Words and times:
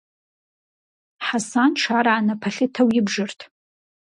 Хьэсанш 1.25 1.83
ар 1.97 2.07
анэ 2.17 2.35
пэлъытэу 2.41 2.89
ибжырт. 2.99 3.39